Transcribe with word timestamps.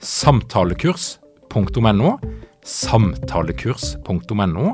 samtalekurs.no, 0.00 2.14
samtalekurs.no, 2.64 4.66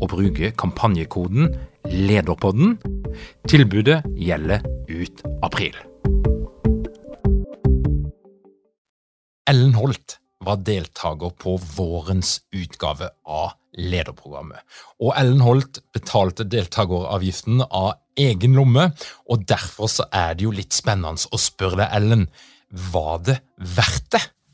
og 0.00 0.08
bruke 0.10 0.50
kampanjekoden 0.58 1.54
LEDERPODDEN. 1.86 2.76
Tilbudet 3.48 4.02
gjelder 4.18 4.66
ut 4.90 5.22
april. 5.42 5.76
Ellen 9.50 9.74
Holt 9.76 10.18
var 10.42 10.62
deltaker 10.66 11.34
på 11.38 11.56
vårens 11.76 12.40
utgave 12.54 13.10
av 13.22 13.54
lederprogrammet. 13.78 14.58
Og 15.02 15.14
Ellen 15.18 15.42
Holt 15.44 15.82
betalte 15.94 16.46
deltakeravgiften 16.48 17.62
av 17.68 17.94
egen 18.18 18.56
lomme, 18.58 18.90
og 19.30 19.46
derfor 19.48 19.90
så 19.90 20.06
er 20.12 20.36
det 20.36 20.46
jo 20.46 20.54
litt 20.54 20.74
spennende 20.76 21.30
å 21.30 21.40
spørre 21.40 21.84
deg, 21.84 21.96
Ellen, 21.96 22.26
var 22.92 23.22
det 23.24 23.38
verdt 23.76 24.12
det? 24.16 24.22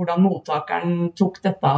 hvordan 0.00 0.24
mottakeren 0.24 0.96
tok 1.18 1.42
dette? 1.44 1.74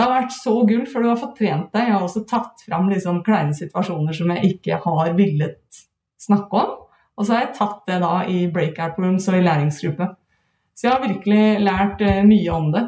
det 0.00 0.06
har 0.06 0.14
vært 0.14 0.32
så 0.32 0.52
gull, 0.64 0.84
for 0.88 1.02
du 1.02 1.10
har 1.10 1.18
fått 1.20 1.36
trent 1.42 1.74
deg. 1.74 1.88
Jeg 1.88 1.92
har 1.96 2.04
også 2.06 2.22
tatt 2.28 2.62
fram 2.64 2.86
liksom 2.88 3.20
kleine 3.26 3.52
situasjoner 3.56 4.16
som 4.16 4.30
jeg 4.32 4.54
ikke 4.54 4.78
har 4.84 5.10
villet 5.18 5.80
snakke 6.20 6.62
om. 6.62 6.70
Og 7.18 7.26
så 7.26 7.34
har 7.34 7.42
jeg 7.44 7.56
tatt 7.58 7.82
det 7.90 7.98
da 8.00 8.14
i 8.30 8.46
breakout 8.52 8.96
rooms 9.02 9.26
og 9.28 9.36
i 9.36 9.42
læringsgruppe. 9.44 10.06
Så 10.72 10.86
jeg 10.86 10.94
har 10.94 11.04
virkelig 11.04 11.42
lært 11.66 12.00
uh, 12.06 12.22
mye 12.24 12.54
om 12.54 12.70
det. 12.72 12.86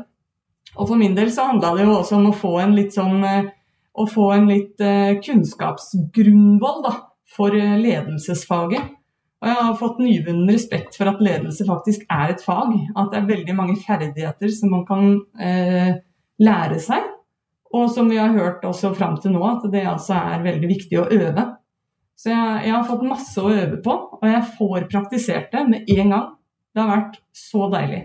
Og 0.78 0.86
for 0.86 0.96
min 0.96 1.18
del 1.18 1.28
så 1.34 1.50
handla 1.50 1.74
det 1.76 1.84
jo 1.84 1.98
også 1.98 2.16
om 2.16 2.30
å 2.30 2.38
få 2.38 2.54
en 2.62 2.72
litt 2.78 2.96
sånn 2.96 3.20
uh, 3.20 3.50
Å 3.92 4.06
få 4.08 4.30
en 4.32 4.46
litt 4.48 4.80
uh, 4.80 5.18
kunnskapsgrunnvoll 5.20 6.78
da, 6.86 6.94
for 7.28 7.52
ledelsesfaget. 7.52 8.94
Og 9.42 9.48
jeg 9.50 9.58
har 9.58 9.78
fått 9.78 9.98
nyvunnen 9.98 10.50
respekt 10.54 10.94
for 10.94 11.10
at 11.10 11.22
ledelse 11.22 11.64
faktisk 11.66 12.04
er 12.14 12.30
et 12.30 12.44
fag. 12.44 12.76
At 12.94 13.10
det 13.10 13.18
er 13.18 13.30
veldig 13.30 13.56
mange 13.58 13.74
ferdigheter 13.82 14.52
som 14.54 14.70
man 14.70 14.84
kan 14.86 15.08
eh, 15.34 15.96
lære 16.38 16.78
seg. 16.82 17.08
Og 17.74 17.88
som 17.90 18.10
vi 18.12 18.20
har 18.20 18.30
hørt 18.36 18.62
også 18.68 18.92
fram 18.94 19.16
til 19.18 19.34
nå, 19.34 19.42
at 19.48 19.66
det 19.72 19.82
altså 19.88 20.14
er 20.20 20.44
veldig 20.44 20.70
viktig 20.70 21.00
å 21.00 21.08
øve. 21.08 21.46
Så 22.14 22.30
jeg, 22.30 22.68
jeg, 22.68 22.74
har 22.76 22.86
fått 22.86 23.02
masse 23.08 23.42
å 23.42 23.50
øve 23.50 23.80
på, 23.82 23.94
og 24.20 24.26
jeg 24.28 24.50
får 24.58 24.86
praktisert 24.92 25.48
det 25.50 25.62
med 25.72 25.90
en 25.90 26.12
gang. 26.14 26.28
Det 26.72 26.82
har 26.84 26.92
vært 26.92 27.16
så 27.34 27.66
deilig. 27.72 28.04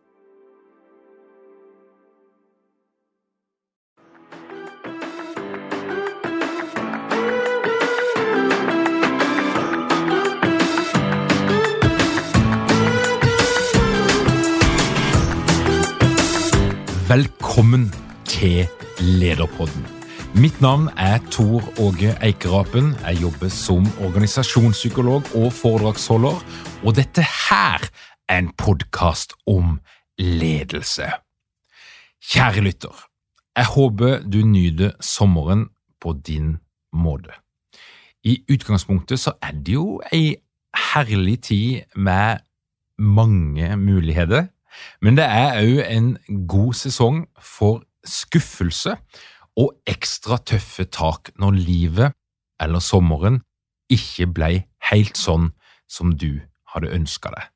Velkommen 17.51 17.89
til 18.31 18.69
Lederpodden. 19.01 19.83
Mitt 20.39 20.61
navn 20.61 20.85
er 20.97 21.19
Tor 21.35 21.65
Åge 21.83 22.13
Eikerapen. 22.23 22.93
Jeg 23.03 23.19
jobber 23.23 23.49
som 23.51 23.89
organisasjonspsykolog 24.07 25.27
og 25.35 25.49
foredragsholder, 25.53 26.37
og 26.87 26.95
dette 26.95 27.25
her 27.27 27.83
er 28.29 28.39
en 28.39 28.53
podkast 28.55 29.35
om 29.51 29.81
ledelse. 30.19 31.09
Kjære 32.23 32.63
lytter, 32.69 32.95
jeg 33.57 33.67
håper 33.75 34.23
du 34.23 34.39
nyter 34.47 34.95
sommeren 35.01 35.67
på 36.01 36.15
din 36.23 36.61
måte. 36.93 37.35
I 38.23 38.45
utgangspunktet 38.47 39.19
så 39.19 39.35
er 39.43 39.59
det 39.59 39.75
jo 39.75 39.99
ei 40.13 40.37
herlig 40.93 41.41
tid 41.51 41.83
med 41.97 42.47
mange 42.99 43.75
muligheter 43.77 44.47
men 45.01 45.19
det 45.19 45.27
er 45.27 45.61
òg 45.61 45.81
en 45.87 46.11
god 46.49 46.75
sesong 46.79 47.25
for 47.41 47.83
skuffelse 48.07 48.97
og 49.61 49.75
ekstra 49.91 50.39
tøffe 50.47 50.87
tak 50.89 51.33
når 51.41 51.59
livet 51.59 52.17
eller 52.63 52.83
sommeren 52.85 53.41
ikke 53.91 54.29
ble 54.31 54.51
helt 54.91 55.19
sånn 55.19 55.51
som 55.91 56.15
du 56.15 56.43
hadde 56.73 56.93
ønska 56.95 57.33
deg. 57.35 57.49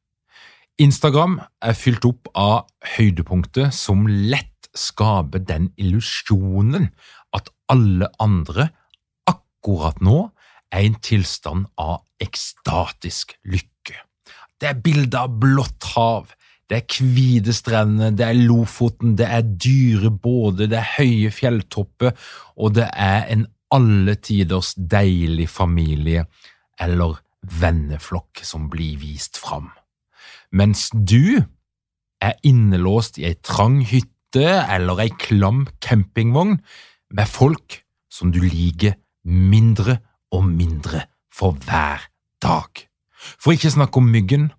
Instagram 0.83 1.39
er 1.63 1.77
fylt 1.79 2.07
opp 2.09 2.31
av 2.35 2.65
høydepunkter 2.97 3.71
som 3.71 4.09
lett 4.11 4.51
skaper 4.75 5.45
den 5.47 5.69
illusjonen 5.79 6.89
at 7.37 7.51
alle 7.71 8.09
andre 8.23 8.73
akkurat 9.31 10.01
nå 10.03 10.19
er 10.75 10.83
i 10.83 10.91
en 10.91 10.99
tilstand 10.99 11.69
av 11.79 12.03
ekstatisk 12.23 13.37
lykke. 13.47 14.01
Det 14.59 14.71
er 14.71 14.83
bilder 14.83 15.29
av 15.29 15.39
blått 15.43 15.87
hav, 15.95 16.35
det 16.71 16.79
er 16.79 17.03
hvite 17.15 17.53
strender, 17.53 18.15
det 18.17 18.25
er 18.27 18.39
Lofoten, 18.39 19.17
det 19.19 19.27
er 19.29 19.43
dyre 19.45 20.11
båter, 20.11 20.69
det 20.71 20.79
er 20.81 20.95
høye 20.97 21.33
fjelltopper, 21.35 22.15
og 22.57 22.75
det 22.79 22.89
er 22.93 23.29
en 23.35 23.47
alle 23.75 24.15
tiders 24.23 24.75
deilig 24.79 25.49
familie 25.51 26.25
eller 26.81 27.19
venneflokk 27.61 28.43
som 28.47 28.69
blir 28.73 28.97
vist 29.03 29.39
fram. 29.41 29.69
Mens 30.55 30.89
du 30.95 31.43
er 32.23 32.39
innelåst 32.47 33.19
i 33.21 33.27
ei 33.29 33.37
trang 33.43 33.81
hytte 33.85 34.45
eller 34.45 35.03
ei 35.05 35.11
klam 35.21 35.67
campingvogn 35.85 36.57
med 37.15 37.31
folk 37.31 37.81
som 38.11 38.33
du 38.33 38.41
liker 38.43 38.97
mindre 39.25 39.99
og 40.35 40.47
mindre 40.47 41.05
for 41.35 41.59
hver 41.67 42.07
dag. 42.43 42.87
For 43.41 43.55
ikke 43.55 43.73
snakke 43.73 44.01
om 44.01 44.11
myggen, 44.13 44.51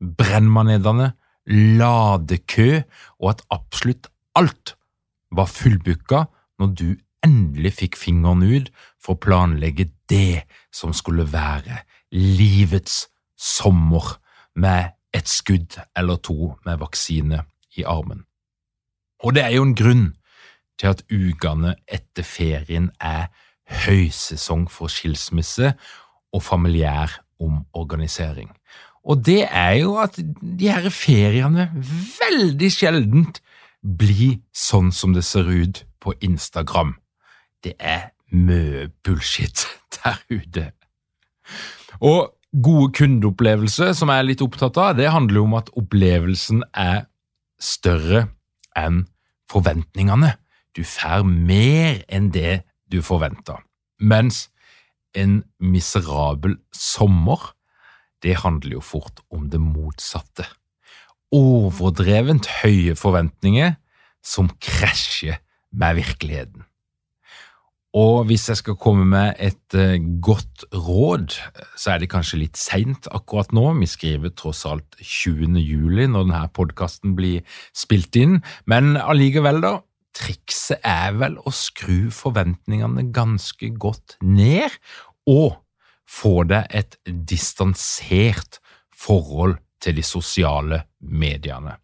brennmanedene, 0.00 1.12
ladekø 1.46 2.82
og 3.20 3.30
at 3.34 3.42
absolutt 3.54 4.08
alt 4.36 4.74
var 5.30 5.50
fullbooka 5.50 6.26
når 6.60 6.72
du 6.78 6.88
endelig 7.26 7.72
fikk 7.80 7.98
fingeren 7.98 8.44
ut 8.44 8.70
for 9.02 9.16
å 9.16 9.22
planlegge 9.22 9.88
det 10.10 10.46
som 10.74 10.94
skulle 10.94 11.26
være 11.30 11.82
livets 12.14 13.06
sommer 13.36 14.16
med 14.54 14.92
et 15.16 15.28
skudd 15.28 15.78
eller 15.96 16.20
to 16.22 16.54
med 16.66 16.80
vaksine 16.80 17.42
i 17.76 17.84
armen. 17.84 18.24
Og 19.24 19.34
det 19.34 19.46
er 19.46 19.56
jo 19.56 19.66
en 19.66 19.76
grunn 19.76 20.06
til 20.80 20.92
at 20.92 21.02
ukene 21.10 21.74
etter 21.88 22.26
ferien 22.26 22.90
er 23.00 23.30
høysesong 23.86 24.68
for 24.70 24.92
skilsmisse 24.92 25.72
og 26.32 26.42
familiær 26.44 27.16
omorganisering. 27.42 28.50
Og 29.06 29.22
det 29.26 29.44
er 29.46 29.76
jo 29.80 29.96
at 30.02 30.18
de 30.18 30.70
her 30.70 30.88
feriene 30.90 31.68
veldig 32.18 32.70
sjeldent 32.74 33.40
blir 33.86 34.40
sånn 34.50 34.90
som 34.94 35.14
det 35.14 35.22
ser 35.26 35.46
ut 35.46 35.84
på 36.02 36.14
Instagram. 36.26 36.96
Det 37.62 37.76
er 37.78 38.10
mye 38.34 38.88
bullshit 39.06 39.66
der 39.98 40.18
ute. 40.30 40.70
Og 42.02 42.32
gode 42.62 42.92
kundeopplevelser, 42.98 43.92
som 43.94 44.10
jeg 44.10 44.22
er 44.22 44.28
litt 44.30 44.42
opptatt 44.44 44.78
av, 44.80 44.96
det 44.98 45.12
handler 45.12 45.40
jo 45.40 45.46
om 45.46 45.58
at 45.58 45.70
opplevelsen 45.78 46.64
er 46.72 47.06
større 47.62 48.26
enn 48.76 49.04
forventningene. 49.50 50.34
Du 50.76 50.82
får 50.84 51.24
mer 51.24 52.02
enn 52.12 52.30
det 52.34 52.62
du 52.92 53.00
forventa. 53.04 53.60
Mens 54.00 54.48
en 55.16 55.40
miserabel 55.62 56.58
sommer, 56.74 57.55
det 58.24 58.38
handler 58.42 58.78
jo 58.78 58.84
fort 58.84 59.20
om 59.30 59.48
det 59.52 59.60
motsatte. 59.62 60.46
Overdrevent 61.34 62.48
høye 62.62 62.94
forventninger 62.98 63.76
som 64.24 64.48
krasjer 64.62 65.42
med 65.76 65.98
virkeligheten. 66.00 66.64
Og 67.96 68.26
hvis 68.28 68.44
jeg 68.50 68.58
skal 68.60 68.76
komme 68.76 69.06
med 69.08 69.38
et 69.40 69.76
uh, 69.78 69.96
godt 70.20 70.66
råd, 70.74 71.32
så 71.80 71.94
er 71.94 72.02
det 72.02 72.10
kanskje 72.12 72.42
litt 72.42 72.58
seint 72.60 73.08
akkurat 73.14 73.54
nå. 73.56 73.70
Vi 73.80 73.88
skriver 73.88 74.34
tross 74.36 74.66
alt 74.68 74.98
20. 75.00 75.56
juli 75.62 76.04
når 76.10 76.26
denne 76.26 76.42
podkasten 76.52 77.14
blir 77.16 77.46
spilt 77.76 78.18
inn, 78.20 78.42
men 78.68 78.98
allikevel, 79.00 79.62
da. 79.64 79.78
Trikset 80.16 80.84
er 80.84 81.16
vel 81.20 81.34
å 81.44 81.52
skru 81.52 82.08
forventningene 82.12 83.08
ganske 83.16 83.68
godt 83.80 84.16
ned, 84.24 84.72
og 85.28 85.58
få 86.08 86.44
deg 86.48 86.66
et 86.70 86.96
distansert 87.06 88.60
forhold 88.94 89.58
til 89.82 89.98
de 89.98 90.04
sosiale 90.06 90.82
mediene. 91.00 91.76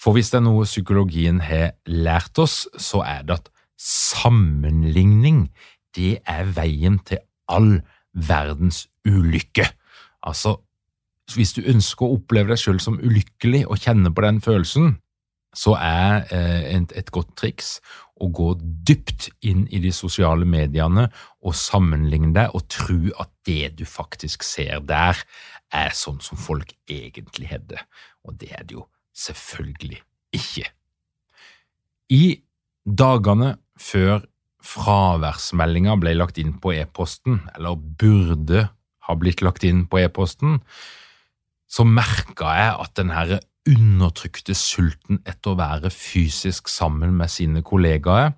For 0.00 0.16
hvis 0.16 0.30
det 0.32 0.40
er 0.40 0.46
noe 0.46 0.66
psykologien 0.68 1.40
har 1.44 1.76
lært 1.86 2.38
oss, 2.38 2.66
så 2.78 3.02
er 3.06 3.24
det 3.26 3.38
at 3.40 3.50
sammenligning, 3.80 5.48
det 5.96 6.18
er 6.28 6.48
veien 6.56 6.98
til 7.06 7.22
all 7.48 7.80
verdens 8.12 8.86
ulykke. 9.06 9.66
Altså, 10.26 10.56
hvis 11.34 11.54
du 11.56 11.64
ønsker 11.66 12.06
å 12.06 12.18
oppleve 12.18 12.54
deg 12.54 12.60
selv 12.60 12.82
som 12.84 13.00
ulykkelig 13.00 13.64
og 13.66 13.80
kjenne 13.82 14.12
på 14.14 14.24
den 14.24 14.40
følelsen, 14.44 14.96
så 15.56 15.76
er 15.80 16.26
eh, 16.34 16.76
et 16.76 17.10
godt 17.14 17.32
triks 17.40 17.78
å 18.16 18.28
gå 18.32 18.48
dypt 18.60 19.28
inn 19.44 19.66
i 19.68 19.80
de 19.82 19.92
sosiale 19.92 20.46
mediene 20.48 21.06
og 21.44 21.56
sammenligne 21.58 22.32
deg 22.36 22.54
og 22.56 22.64
tro 22.72 22.98
at 23.20 23.32
det 23.48 23.74
du 23.80 23.84
faktisk 23.88 24.46
ser 24.46 24.80
der, 24.88 25.20
er 25.74 25.92
sånn 25.94 26.20
som 26.22 26.38
folk 26.38 26.72
egentlig 26.88 27.50
hadde. 27.50 27.80
Og 28.24 28.38
det 28.40 28.52
er 28.54 28.64
det 28.64 28.78
jo 28.78 28.86
selvfølgelig 29.16 30.00
ikke. 30.36 30.70
I 32.14 32.38
dagene 32.86 33.56
før 33.76 34.24
fraværsmeldinga 34.66 35.96
ble 36.00 36.14
lagt 36.16 36.38
inn 36.42 36.54
på 36.62 36.72
e-posten, 36.74 37.40
eller 37.54 37.76
burde 37.76 38.68
ha 39.06 39.18
blitt 39.18 39.42
lagt 39.44 39.66
inn 39.66 39.84
på 39.90 40.00
e-posten, 40.02 40.60
så 41.66 41.86
merka 41.86 42.54
jeg 42.56 42.72
at 42.86 42.94
den 42.98 43.12
her 43.14 43.36
undertrykte 43.66 44.54
sulten 44.56 45.20
etter 45.26 45.52
å 45.52 45.58
være 45.58 45.90
fysisk 45.94 46.70
sammen 46.70 47.16
med 47.18 47.32
sine 47.32 47.62
kollegaer 47.66 48.32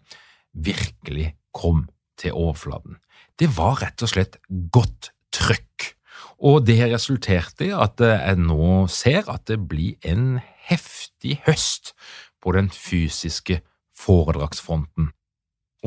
virkelig 0.52 1.34
kom 1.54 1.86
til 2.18 2.34
overflaten. 2.34 2.98
Det 3.38 3.50
var 3.56 3.78
rett 3.82 4.02
og 4.02 4.10
slett 4.10 4.38
godt 4.72 5.12
trøkk, 5.34 5.92
og 6.38 6.64
det 6.66 6.80
resulterte 6.92 7.68
i 7.68 7.74
at 7.74 8.00
jeg 8.02 8.38
nå 8.40 8.86
ser 8.90 9.28
at 9.30 9.46
det 9.50 9.58
blir 9.70 9.98
en 10.06 10.38
heftig 10.68 11.40
høst 11.46 11.94
på 12.42 12.54
den 12.54 12.70
fysiske 12.74 13.60
foredragsfronten. 13.98 15.12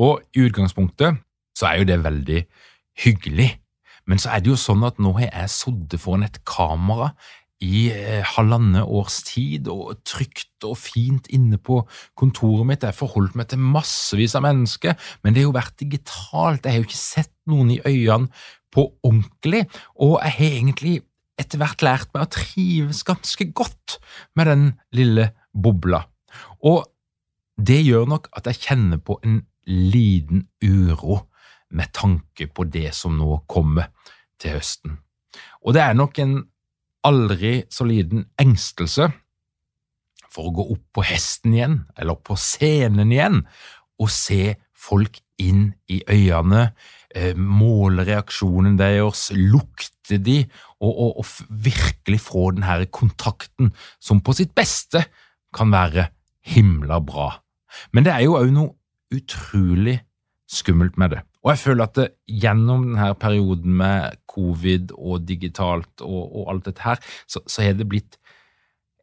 Og 0.00 0.22
i 0.36 0.46
utgangspunktet 0.46 1.20
så 1.56 1.68
er 1.68 1.82
jo 1.82 1.88
det 1.88 2.04
veldig 2.04 2.40
hyggelig, 3.04 3.50
men 4.08 4.18
så 4.18 4.32
er 4.32 4.42
det 4.42 4.52
jo 4.52 4.58
sånn 4.60 4.84
at 4.84 4.98
nå 5.00 5.14
har 5.18 5.28
jeg 5.28 5.52
sittet 5.54 6.02
foran 6.02 6.26
et 6.26 6.40
kamera 6.48 7.12
i 7.62 7.86
eh, 7.94 8.22
halvannet 8.34 8.82
års 8.82 9.20
tid 9.26 9.68
og 9.70 10.00
trygt 10.08 10.66
og 10.66 10.76
fint 10.80 11.28
inne 11.34 11.58
på 11.62 11.82
kontoret 12.18 12.66
mitt. 12.68 12.82
Jeg 12.82 12.94
har 12.94 12.98
forholdt 12.98 13.36
meg 13.38 13.50
til 13.50 13.62
massevis 13.62 14.34
av 14.38 14.44
mennesker, 14.46 14.96
men 15.22 15.34
det 15.34 15.42
har 15.42 15.48
jo 15.50 15.56
vært 15.56 15.78
digitalt. 15.80 16.66
Jeg 16.66 16.74
har 16.74 16.82
jo 16.82 16.88
ikke 16.88 17.00
sett 17.00 17.34
noen 17.50 17.72
i 17.76 17.80
øynene 17.86 18.32
på 18.72 18.86
ordentlig, 19.04 19.66
og 20.00 20.18
jeg 20.22 20.36
har 20.38 20.58
egentlig 20.58 20.94
etter 21.40 21.60
hvert 21.60 21.84
lært 21.84 22.10
meg 22.14 22.26
å 22.26 22.32
trives 22.32 23.02
ganske 23.08 23.48
godt 23.56 23.98
med 24.38 24.48
den 24.48 24.66
lille 24.96 25.30
bobla. 25.52 26.04
Og 26.64 26.84
det 27.60 27.82
gjør 27.84 28.08
nok 28.08 28.30
at 28.36 28.48
jeg 28.48 28.62
kjenner 28.66 29.00
på 29.02 29.18
en 29.26 29.42
liten 29.68 30.46
uro 30.64 31.22
med 31.72 31.92
tanke 31.94 32.48
på 32.50 32.66
det 32.68 32.90
som 32.96 33.16
nå 33.18 33.42
kommer 33.50 33.92
til 34.40 34.56
høsten. 34.56 34.98
Og 35.62 35.76
det 35.76 35.84
er 35.84 35.96
nok 35.96 36.18
en 36.20 36.40
aldri 37.06 37.62
så 37.72 37.86
liten 37.88 38.26
engstelse 38.40 39.10
for 40.32 40.48
å 40.48 40.54
gå 40.56 40.66
opp 40.74 40.84
på 40.96 41.04
hesten 41.04 41.54
igjen, 41.56 41.78
eller 41.98 42.16
på 42.24 42.36
scenen 42.40 43.12
igjen, 43.12 43.42
og 44.00 44.10
se 44.12 44.54
folk 44.82 45.20
inn 45.42 45.72
i 45.92 46.00
øynene, 46.08 46.72
eh, 47.14 47.36
måle 47.36 48.06
reaksjonen 48.08 48.78
deres, 48.80 49.30
lukte 49.34 50.18
de, 50.18 50.42
og, 50.80 50.92
og, 50.92 51.20
og 51.22 51.58
virkelig 51.64 52.22
få 52.24 52.50
den 52.56 52.66
her 52.66 52.84
kontakten 52.90 53.72
som 54.00 54.22
på 54.24 54.34
sitt 54.38 54.54
beste 54.56 55.04
kan 55.54 55.72
være 55.72 56.08
himla 56.54 57.00
bra. 57.04 57.28
Men 57.92 58.06
det 58.06 58.14
er 58.14 58.24
jo 58.26 58.38
òg 58.40 58.50
noe 58.54 58.72
utrolig 59.12 59.98
skummelt 60.48 60.96
med 61.00 61.16
det. 61.16 61.22
Og 61.42 61.52
jeg 61.52 61.60
føler 61.62 61.88
at 61.88 61.98
det, 61.98 62.08
gjennom 62.30 62.84
denne 62.86 63.12
perioden 63.18 63.78
med 63.80 64.18
covid 64.30 64.92
og 64.94 65.24
digitalt 65.26 66.04
og, 66.06 66.20
og 66.22 66.50
alt 66.52 66.68
dette 66.70 66.84
her, 66.84 67.00
så, 67.26 67.42
har 67.58 67.78
det 67.78 67.88
blitt 67.90 68.18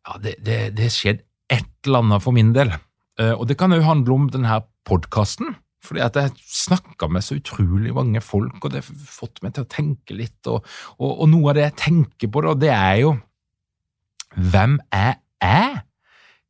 Ja, 0.08 0.15
det, 0.24 0.38
det, 0.48 0.86
har 0.86 0.93
skjedd 0.93 1.25
et 1.51 1.67
eller 1.86 2.05
annet 2.05 2.24
for 2.24 2.34
min 2.34 2.53
del. 2.55 2.72
Uh, 3.19 3.36
og 3.36 3.50
det 3.50 3.58
kan 3.60 3.75
òg 3.75 3.84
handle 3.84 4.15
om 4.15 4.29
denne 4.31 4.62
podkasten. 4.88 5.58
Fordi 5.84 6.01
at 6.03 6.17
jeg 6.19 6.31
snakka 6.43 7.08
med 7.12 7.24
så 7.24 7.38
utrolig 7.39 7.93
mange 7.96 8.22
folk, 8.24 8.58
og 8.63 8.72
det 8.72 8.81
har 8.81 9.03
fått 9.12 9.39
meg 9.43 9.55
til 9.55 9.65
å 9.65 9.72
tenke 9.72 10.15
litt. 10.15 10.39
Og, 10.51 10.65
og, 10.98 11.12
og 11.12 11.29
noe 11.31 11.51
av 11.51 11.60
det 11.60 11.67
jeg 11.67 11.77
tenker 11.84 12.31
på, 12.31 12.43
da, 12.46 12.55
det 12.60 12.72
er 12.75 13.01
jo 13.05 13.17
Hvem 14.29 14.75
er 14.93 15.15
jeg 15.41 15.79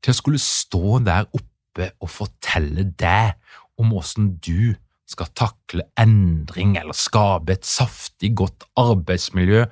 til 0.03 0.11
å 0.11 0.17
skulle 0.17 0.41
stå 0.43 0.97
der 1.05 1.29
oppe 1.31 1.93
og 2.03 2.09
fortelle 2.11 2.83
deg 2.99 3.37
om 3.79 3.93
åssen 3.95 4.33
du 4.43 4.75
skal 5.09 5.31
takle 5.37 5.87
endring 5.99 6.75
eller 6.79 6.97
skape 6.97 7.55
et 7.55 7.65
saftig, 7.65 8.35
godt 8.37 8.67
arbeidsmiljø, 8.79 9.65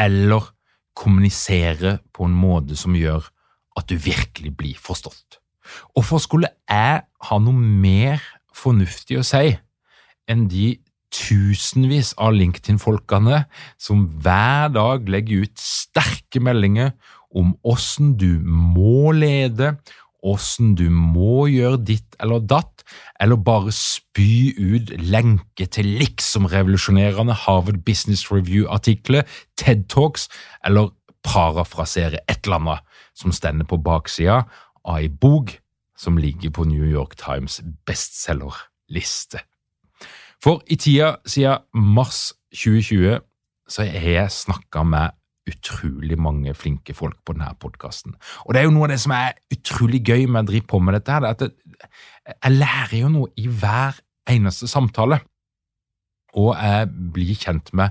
eller 0.00 0.48
kommunisere 0.96 1.98
på 2.16 2.26
en 2.26 2.36
måte 2.36 2.76
som 2.78 2.96
gjør 2.96 3.28
at 3.78 3.88
du 3.88 3.96
virkelig 4.00 4.52
blir 4.56 4.80
forstått. 4.80 5.38
Og 5.96 6.04
for 6.06 6.22
skulle 6.22 6.50
jeg 6.68 7.02
ha 7.04 7.38
noe 7.40 7.56
mer 7.56 8.22
fornuftig 8.56 9.20
å 9.20 9.26
si 9.26 9.52
enn 10.30 10.46
de 10.50 10.74
tusenvis 11.10 12.12
av 12.22 12.34
LinkedIn-folkene 12.36 13.44
som 13.80 14.04
hver 14.22 14.70
dag 14.74 15.08
legger 15.10 15.46
ut 15.46 15.62
sterke 15.62 16.42
meldinger 16.42 16.92
om 17.34 17.54
åssen 17.66 18.14
du 18.18 18.40
må 18.42 19.10
lede, 19.14 19.74
åssen 20.26 20.74
du 20.78 20.88
må 20.92 21.46
gjøre 21.50 21.80
ditt 21.92 22.16
eller 22.20 22.42
datt, 22.44 22.84
eller 23.20 23.40
bare 23.40 23.72
spy 23.74 24.52
ut 24.58 24.92
lenke 25.00 25.66
til 25.72 25.88
liksom 26.00 26.48
revolusjonerende 26.50 27.36
Harvard 27.46 27.82
Business 27.86 28.26
Review-artikler, 28.32 29.26
TED 29.56 29.86
Talks, 29.92 30.28
eller 30.64 30.92
parafrasere 31.24 32.22
et 32.28 32.44
eller 32.44 32.60
annet 32.60 33.00
som 33.16 33.32
stender 33.32 33.68
på 33.68 33.80
baksida 33.84 34.44
av 34.84 35.00
ei 35.00 35.08
bok 35.08 35.58
som 36.00 36.16
ligger 36.16 36.52
på 36.56 36.64
New 36.64 36.86
York 36.88 37.16
Times 37.20 37.60
bestselgerliste. 37.86 39.42
For 40.40 40.62
i 40.72 40.78
tida 40.80 41.18
siden 41.28 41.66
mars 41.74 42.30
2020 42.56 43.20
så 43.70 43.84
har 43.84 44.14
jeg 44.16 44.32
snakka 44.32 44.82
med 44.88 45.16
utrolig 45.50 46.16
mange 46.20 46.54
flinke 46.56 46.94
folk 46.96 47.18
på 47.26 47.34
denne 47.36 47.50
podkasten. 47.60 48.14
Og 48.46 48.54
det 48.54 48.62
er 48.62 48.68
jo 48.68 48.74
noe 48.74 48.88
av 48.88 48.94
det 48.94 49.00
som 49.02 49.14
er 49.16 49.36
utrolig 49.52 50.02
gøy 50.06 50.26
med 50.28 50.44
å 50.44 50.50
drive 50.52 50.68
på 50.70 50.80
med 50.82 50.96
dette, 50.98 51.12
her, 51.16 51.26
det 51.26 51.34
at 51.34 52.36
jeg 52.36 52.56
lærer 52.56 52.96
jo 53.00 53.10
noe 53.12 53.32
i 53.40 53.46
hver 53.48 53.98
eneste 54.30 54.68
samtale. 54.70 55.20
Og 56.38 56.52
jeg 56.54 56.90
blir 57.14 57.34
kjent 57.38 57.72
med 57.76 57.90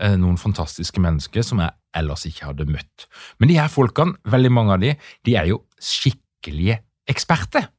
eh, 0.00 0.16
noen 0.20 0.36
fantastiske 0.40 1.00
mennesker 1.00 1.46
som 1.46 1.62
jeg 1.64 1.72
ellers 1.96 2.26
ikke 2.28 2.50
hadde 2.50 2.68
møtt. 2.68 3.08
Men 3.40 3.50
de 3.50 3.58
her 3.58 3.72
folkene, 3.72 4.18
veldig 4.28 4.52
mange 4.52 4.76
av 4.76 4.84
de, 4.84 4.94
de 5.24 5.36
er 5.40 5.48
jo 5.52 5.62
skikkelige 5.80 6.80
eksperter. 7.08 7.70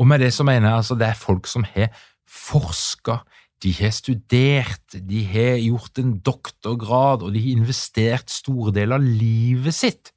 Og 0.00 0.08
med 0.08 0.22
det 0.24 0.32
så 0.36 0.44
mener 0.48 0.68
jeg 0.68 0.82
altså 0.82 0.96
det 1.00 1.08
er 1.08 1.18
folk 1.18 1.48
som 1.48 1.64
har 1.74 1.92
forska, 2.30 3.20
de 3.60 3.72
har 3.76 3.92
studert, 3.92 4.94
de 4.94 5.24
har 5.28 5.58
gjort 5.60 6.00
en 6.00 6.14
doktorgrad, 6.24 7.24
og 7.24 7.34
de 7.34 7.42
har 7.44 7.58
investert 7.60 8.32
store 8.32 8.72
deler 8.76 8.96
av 8.96 9.04
livet 9.04 9.76
sitt 9.76 10.12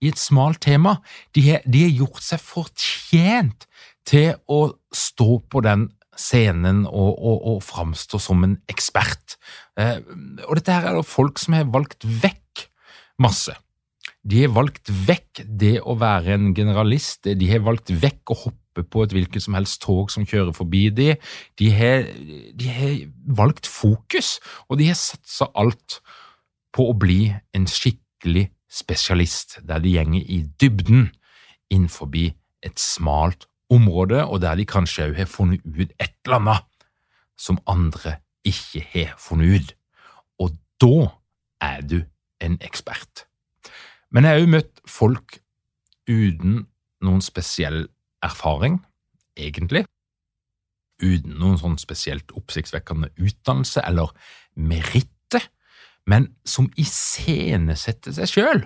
i 0.00 0.10
et 0.12 0.20
smalt 0.20 0.62
tema. 0.64 0.98
De 1.36 1.44
har, 1.50 1.64
de 1.64 1.84
har 1.86 1.92
gjort 2.02 2.24
seg 2.24 2.42
fortjent 2.42 3.68
til 4.06 4.34
å 4.48 4.60
stå 4.94 5.30
på 5.50 5.62
den 5.66 5.90
scenen 6.16 6.84
og, 6.88 7.12
og, 7.20 7.38
og 7.50 7.62
framstå 7.64 8.20
som 8.22 8.44
en 8.46 8.56
ekspert. 8.72 9.36
Eh, 9.76 10.00
og 10.46 10.56
dette 10.56 10.72
her 10.72 10.88
er 10.88 10.98
det 11.00 11.08
folk 11.08 11.40
som 11.42 11.56
har 11.58 11.68
valgt 11.72 12.06
vekk 12.06 12.66
masse. 13.20 13.52
De 14.26 14.42
har 14.42 14.54
valgt 14.54 14.90
vekk 14.90 15.44
det 15.46 15.76
å 15.86 15.94
være 16.00 16.34
en 16.34 16.48
generalist, 16.54 17.28
de 17.28 17.50
har 17.50 17.62
valgt 17.66 17.92
vekk 17.94 18.32
å 18.34 18.38
hoppe 18.46 18.82
på 18.82 19.04
et 19.04 19.14
hvilket 19.14 19.44
som 19.44 19.54
helst 19.56 19.78
tog 19.84 20.10
som 20.12 20.26
kjører 20.26 20.54
forbi 20.56 20.88
de. 20.90 21.12
De 21.60 21.70
har, 21.72 22.08
de 22.58 22.72
har 22.74 22.96
valgt 23.38 23.70
fokus, 23.70 24.36
og 24.66 24.80
de 24.80 24.90
har 24.90 24.98
satsa 24.98 25.48
alt 25.54 26.00
på 26.74 26.88
å 26.90 26.96
bli 26.98 27.30
en 27.56 27.68
skikkelig 27.70 28.48
spesialist, 28.66 29.60
der 29.64 29.80
de 29.80 29.94
gjenger 29.94 30.26
i 30.26 30.42
dybden 30.60 31.06
innenfor 31.70 32.10
et 32.66 32.80
smalt 32.82 33.46
område, 33.70 34.24
og 34.26 34.42
der 34.42 34.58
de 34.58 34.66
kanskje 34.66 35.10
òg 35.10 35.16
har 35.22 35.30
funnet 35.30 35.62
ut 35.64 35.94
et 36.02 36.14
eller 36.26 36.40
annet 36.40 36.66
som 37.38 37.62
andre 37.66 38.18
ikke 38.46 38.82
har 38.92 39.14
funnet 39.22 39.54
ut. 39.62 39.72
Og 40.42 40.58
da 40.82 41.08
er 41.62 41.80
du 41.86 41.98
en 42.42 42.58
ekspert. 42.60 43.26
Men 44.14 44.26
jeg 44.26 44.32
har 44.32 44.44
òg 44.44 44.52
møtt 44.54 44.80
folk 44.88 45.38
uten 46.06 46.64
noen 47.04 47.22
spesiell 47.24 47.86
erfaring, 48.24 48.78
egentlig. 49.38 49.84
Uten 51.02 51.36
noen 51.40 51.58
sånn 51.60 51.76
spesielt 51.80 52.32
oppsiktsvekkende 52.38 53.10
utdannelse 53.20 53.82
eller 53.84 54.14
meritter, 54.56 55.44
men 56.06 56.30
som 56.46 56.70
iscenesetter 56.78 58.14
seg 58.16 58.30
sjøl 58.30 58.62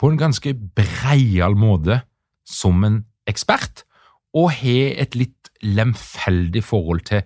på 0.00 0.10
en 0.10 0.20
ganske 0.20 0.52
breial 0.76 1.54
måte 1.60 2.00
som 2.48 2.82
en 2.84 3.02
ekspert, 3.30 3.84
og 4.36 4.52
har 4.60 5.00
et 5.02 5.16
litt 5.18 5.50
lemfeldig 5.62 6.62
forhold 6.64 7.02
til 7.08 7.24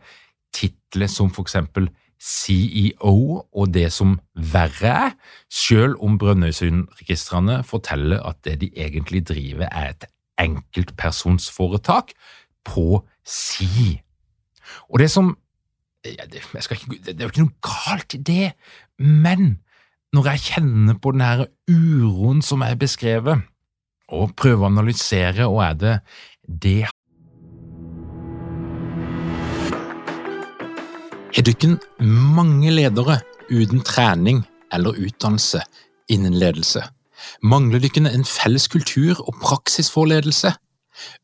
titler 0.55 1.11
som 1.11 1.31
for 1.33 1.47
eksempel 1.47 1.89
CEO 2.25 3.45
og 3.53 3.73
det 3.75 3.91
som 3.93 4.17
verre 4.33 4.93
er, 5.09 5.17
selv 5.53 5.99
om 6.05 6.17
Brønnøysundregistrene 6.21 7.59
forteller 7.69 8.23
at 8.25 8.41
det 8.47 8.61
de 8.63 8.71
egentlig 8.81 9.27
driver 9.29 9.69
er 9.69 9.93
et 9.93 10.07
enkeltpersonsforetak 10.41 12.15
på 12.65 13.03
si. 13.29 14.01
Og 14.89 14.99
det 15.03 15.11
som 15.13 15.35
ja, 16.05 16.25
det, 16.29 16.43
ikke, 16.45 16.99
det, 17.05 17.17
er 17.17 17.27
jo 17.27 17.33
ikke 17.33 17.45
noe 17.45 17.65
galt 17.65 18.17
i 18.17 18.21
det, 18.21 18.49
men 19.01 19.59
når 20.15 20.31
jeg 20.33 20.45
kjenner 20.49 20.99
på 21.01 21.13
den 21.15 21.25
her 21.25 21.47
uroen 21.69 22.43
som 22.45 22.65
er 22.65 22.77
beskrevet, 22.79 23.45
og 24.13 24.35
prøver 24.37 24.67
å 24.67 24.71
analysere 24.73 25.49
hva 25.49 25.71
er 25.71 25.81
det 25.81 25.95
det 26.45 26.81
Har 31.35 31.43
dere 31.43 31.81
mange 31.99 32.71
ledere 32.71 33.17
uten 33.51 33.81
trening 33.83 34.45
eller 34.71 34.95
utdannelse 34.95 35.65
innen 36.07 36.37
ledelse? 36.39 36.85
Mangler 37.43 37.83
dere 37.83 38.13
en 38.13 38.23
felles 38.23 38.69
kultur 38.71 39.19
og 39.19 39.41
praksis 39.43 39.91
for 39.91 40.07
ledelse? 40.07 40.53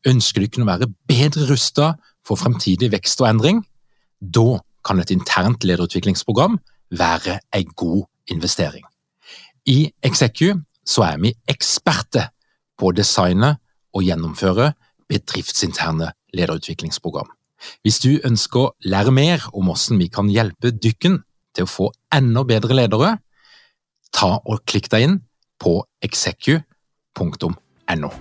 Ønsker 0.03 0.43
dere 0.43 0.65
å 0.65 0.67
være 0.67 0.91
bedre 1.07 1.47
rustet 1.47 2.03
for 2.27 2.35
fremtidig 2.35 2.91
vekst 2.91 3.23
og 3.23 3.29
endring? 3.29 3.63
Da 4.19 4.59
kan 4.83 4.99
et 4.99 5.15
internt 5.15 5.63
lederutviklingsprogram 5.63 6.59
være 6.91 7.39
en 7.55 7.71
god 7.79 8.03
investering. 8.27 8.83
I 9.63 9.93
Execu 10.03 10.49
er 10.51 11.19
vi 11.23 11.37
eksperter 11.47 12.33
på 12.75 12.91
å 12.91 12.97
designe 12.97 13.55
og 13.95 14.03
gjennomføre 14.03 14.73
bedriftsinterne 15.07 16.11
lederutviklingsprogram. 16.35 17.31
Hvis 17.85 18.01
du 18.03 18.11
ønsker 18.27 18.59
å 18.59 18.73
lære 18.85 19.13
mer 19.15 19.47
om 19.53 19.69
hvordan 19.69 20.01
vi 20.01 20.09
kan 20.13 20.31
hjelpe 20.31 20.73
dykken 20.73 21.21
til 21.55 21.67
å 21.67 21.71
få 21.71 21.91
enda 22.13 22.43
bedre 22.47 22.77
ledere, 22.77 23.15
ta 24.11 24.37
og 24.39 24.63
klikk 24.67 24.91
deg 24.91 25.07
inn 25.07 25.19
på 25.61 25.79
execu.no. 26.03 28.11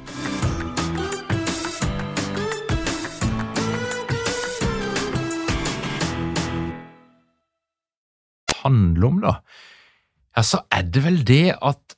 handler 8.61 9.09
om, 9.09 9.21
da, 9.23 9.35
ja, 10.37 10.45
så 10.45 10.63
er 10.73 10.89
det 10.93 11.05
vel 11.05 11.21
det 11.27 11.57
at 11.57 11.97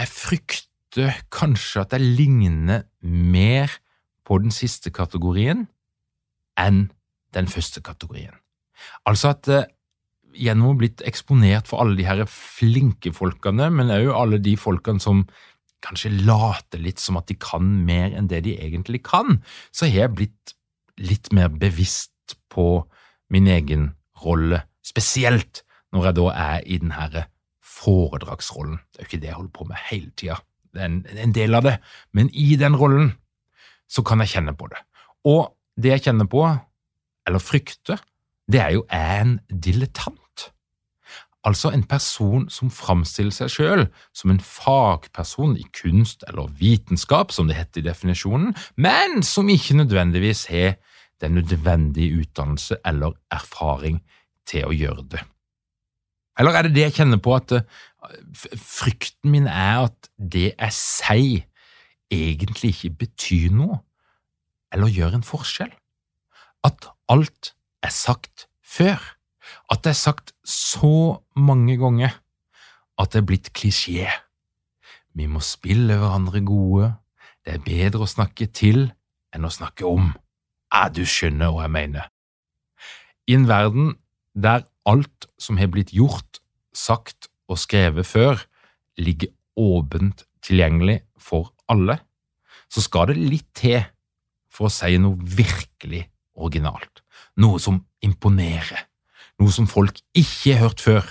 jeg 0.00 0.12
frykter 0.12 1.20
kanskje 1.32 1.84
at 1.84 1.96
jeg 1.96 2.14
ligner 2.18 2.84
mer 3.00 3.72
på 4.26 4.38
den 4.42 4.52
siste 4.54 4.92
kategorien 4.94 5.66
enn 6.58 6.88
den 7.34 7.50
første 7.50 7.82
kategorien. 7.84 8.34
Altså 9.06 9.34
at 9.34 9.48
eh, 9.50 9.68
gjennom 10.34 10.70
å 10.70 10.74
ha 10.74 10.80
blitt 10.82 11.04
eksponert 11.06 11.68
for 11.70 11.82
alle 11.82 11.98
de 11.98 12.06
her 12.06 12.22
flinke 12.30 13.12
folkene, 13.14 13.70
men 13.74 13.92
òg 13.94 14.10
alle 14.14 14.40
de 14.42 14.56
folkene 14.58 15.02
som 15.02 15.24
kanskje 15.84 16.12
later 16.26 16.82
litt 16.82 17.00
som 17.00 17.18
at 17.20 17.28
de 17.30 17.36
kan 17.40 17.64
mer 17.86 18.12
enn 18.16 18.28
det 18.30 18.42
de 18.44 18.56
egentlig 18.60 19.02
kan, 19.06 19.40
så 19.72 19.88
har 19.88 20.06
jeg 20.06 20.16
blitt 20.18 20.54
litt 21.00 21.30
mer 21.32 21.48
bevisst 21.48 22.36
på 22.52 22.84
min 23.32 23.48
egen 23.48 23.92
rolle, 24.24 24.64
spesielt 24.84 25.62
når 25.94 26.10
jeg 26.10 26.18
da 26.18 26.26
er 26.34 26.66
i 26.66 26.78
den 26.82 26.92
her 26.94 27.24
foredragsrollen. 27.64 28.78
Det 28.92 29.00
er 29.00 29.06
jo 29.06 29.08
ikke 29.08 29.22
det 29.22 29.30
jeg 29.30 29.38
holder 29.38 29.56
på 29.56 29.66
med 29.70 29.86
hele 29.88 30.12
tida, 30.18 30.36
det 30.70 30.82
er 30.82 30.90
en, 30.90 31.00
en 31.24 31.34
del 31.34 31.56
av 31.58 31.66
det, 31.66 31.78
men 32.14 32.28
i 32.36 32.52
den 32.60 32.76
rollen 32.78 33.14
så 33.90 34.04
kan 34.06 34.22
jeg 34.22 34.36
kjenne 34.36 34.54
på 34.58 34.68
det. 34.70 34.78
Og 35.26 35.48
det 35.82 35.94
jeg 35.94 36.06
kjenner 36.08 36.28
på, 36.30 36.44
eller 37.28 37.42
frykter, 37.42 38.00
det 38.50 38.60
er 38.60 38.74
jo 38.74 38.84
en 38.92 39.38
dilettant. 39.50 40.18
Altså 41.46 41.70
en 41.72 41.86
person 41.88 42.44
som 42.52 42.68
framstiller 42.72 43.32
seg 43.32 43.52
selv 43.52 43.86
som 44.16 44.32
en 44.32 44.42
fagperson 44.44 45.54
i 45.56 45.64
kunst 45.72 46.24
eller 46.28 46.50
vitenskap, 46.58 47.32
som 47.32 47.48
det 47.48 47.56
heter 47.56 47.80
i 47.80 47.88
definisjonen, 47.88 48.52
men 48.76 49.22
som 49.24 49.48
ikke 49.48 49.78
nødvendigvis 49.78 50.46
har 50.52 50.76
den 51.20 51.38
nødvendige 51.38 52.20
utdannelse 52.20 52.76
eller 52.84 53.16
erfaring 53.32 54.02
til 54.48 54.68
å 54.68 54.74
gjøre 54.76 55.06
det. 55.14 55.22
Eller 56.40 56.56
er 56.56 56.66
det 56.66 56.74
det 56.76 56.86
jeg 56.88 56.96
kjenner 57.00 57.20
på, 57.20 57.34
at 57.36 57.52
eh, 57.56 57.64
frykten 58.56 59.32
min 59.32 59.48
er 59.48 59.86
at 59.88 60.10
det 60.16 60.50
jeg 60.52 60.76
sier, 60.76 61.46
egentlig 62.10 62.72
ikke 62.74 62.96
betyr 63.04 63.52
noe? 63.54 63.80
Eller 64.72 64.92
gjøre 64.92 65.20
en 65.20 65.26
forskjell. 65.26 65.72
At 66.64 66.90
alt 67.10 67.54
er 67.82 67.92
sagt 67.94 68.46
før. 68.64 69.00
At 69.70 69.84
det 69.84 69.94
er 69.94 70.00
sagt 70.00 70.34
så 70.44 71.20
mange 71.36 71.76
ganger 71.80 72.14
at 73.00 73.12
det 73.12 73.22
er 73.22 73.28
blitt 73.28 73.52
klisjé. 73.56 74.08
Vi 75.16 75.26
må 75.26 75.40
spille 75.42 75.96
hverandre 75.98 76.42
gode, 76.46 76.92
det 77.44 77.56
er 77.56 77.64
bedre 77.64 78.04
å 78.04 78.10
snakke 78.10 78.50
til 78.54 78.90
enn 79.34 79.46
å 79.46 79.52
snakke 79.52 79.88
om. 79.88 80.12
Ja, 80.70 80.86
du 80.92 81.02
skjønner 81.08 81.54
hva 81.54 81.64
jeg 81.66 81.74
mener. 81.74 82.10
I 83.26 83.38
en 83.38 83.48
verden 83.48 83.94
der 84.34 84.66
alt 84.86 85.26
som 85.40 85.58
har 85.58 85.70
blitt 85.72 85.94
gjort, 85.94 86.38
sagt 86.76 87.30
og 87.50 87.58
skrevet 87.58 88.06
før, 88.06 88.44
ligger 89.00 89.32
åpent 89.58 90.26
tilgjengelig 90.44 91.00
for 91.18 91.50
alle, 91.70 91.98
så 92.70 92.84
skal 92.84 93.10
det 93.10 93.18
litt 93.18 93.48
til 93.58 93.80
for 94.50 94.68
å 94.68 94.74
si 94.74 94.98
noe 95.00 95.18
virkelig 95.20 96.04
originalt, 96.34 97.02
noe 97.40 97.60
som 97.62 97.80
imponerer, 98.04 98.86
noe 99.40 99.54
som 99.54 99.68
folk 99.70 100.00
ikke 100.16 100.56
har 100.56 100.68
hørt 100.68 100.84
før, 100.84 101.06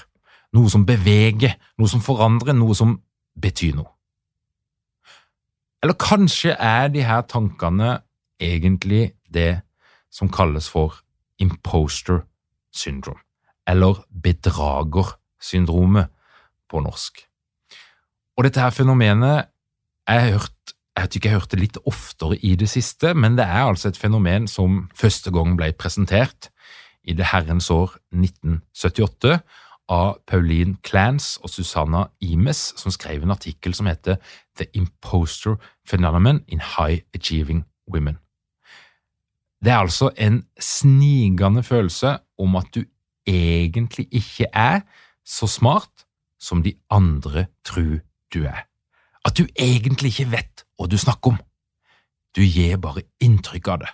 noe 0.55 0.69
som 0.72 0.86
beveger, 0.86 1.55
noe 1.77 1.89
som 1.89 2.03
forandrer, 2.03 2.58
noe 2.58 2.75
som 2.77 2.98
betyr 3.39 3.77
noe. 3.79 3.89
Eller 5.84 5.96
kanskje 5.96 6.55
er 6.60 6.89
de 6.91 7.05
her 7.08 7.22
tankene 7.29 8.01
egentlig 8.41 9.13
det 9.31 9.62
som 10.12 10.31
kalles 10.31 10.67
for 10.72 11.00
imposter 11.39 12.25
syndrome, 12.75 13.19
eller 13.67 14.03
bedragersyndromet 14.10 16.10
på 16.69 16.81
norsk. 16.84 17.24
Og 18.38 18.48
dette 18.48 18.63
her 18.63 18.75
fenomenet 18.75 19.50
jeg 20.10 20.25
har 20.25 20.39
hørt 20.39 20.58
jeg 21.00 21.15
ikke, 21.15 21.29
jeg 21.29 21.39
hørte 21.39 21.60
litt 21.60 21.77
oftere 21.88 22.38
i 22.46 22.56
det 22.60 22.70
siste, 22.70 23.13
men 23.13 23.38
det 23.38 23.46
er 23.46 23.68
altså 23.68 23.89
et 23.89 23.98
fenomen 24.00 24.48
som 24.48 24.88
første 24.98 25.32
gang 25.32 25.56
ble 25.60 25.72
presentert 25.77 26.50
i 27.03 27.15
det 27.15 27.29
herrens 27.32 27.70
år 27.74 27.96
1978 28.13 29.39
av 29.89 30.20
Pauline 30.29 30.77
Clance 30.86 31.39
og 31.44 31.50
Susanna 31.50 32.06
Imes, 32.22 32.74
som 32.77 32.94
skrev 32.94 33.24
en 33.24 33.34
artikkel 33.34 33.74
som 33.74 33.89
heter 33.89 34.20
The 34.60 34.68
Imposter 34.77 35.58
Phenomenon 35.88 36.44
in 36.48 36.62
High 36.62 37.01
Achieving 37.15 37.65
Women. 37.89 38.20
Det 39.60 39.74
er 39.74 39.82
altså 39.82 40.12
en 40.18 40.44
snigende 40.60 41.63
følelse 41.63 42.18
om 42.39 42.56
at 42.56 42.70
du 42.75 42.84
egentlig 43.27 44.08
ikke 44.12 44.46
er 44.53 44.82
så 45.25 45.48
smart 45.48 46.06
som 46.39 46.63
de 46.63 46.74
andre 46.89 47.46
tror 47.65 48.00
du 48.34 48.44
er. 48.44 48.65
At 49.25 49.38
du 49.38 49.48
egentlig 49.60 50.13
ikke 50.13 50.32
vet 50.32 50.65
hva 50.79 50.88
du 50.88 50.98
snakker 50.98 51.33
om. 51.36 51.39
Du 52.36 52.41
gir 52.45 52.79
bare 52.79 53.03
inntrykk 53.19 53.67
av 53.74 53.81
det. 53.83 53.91